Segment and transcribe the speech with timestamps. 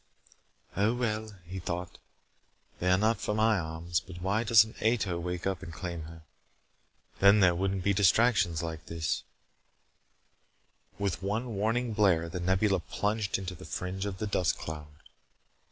[0.75, 1.99] "Oh, well!" he thought.
[2.79, 6.23] "They are not for my arms, but why doesn't Ato wake up and claim her?
[7.19, 9.21] Then there wouldn't be distractions like this"
[10.97, 15.03] With one warning blare, The Nebula plunged into the fringe of the dust cloud.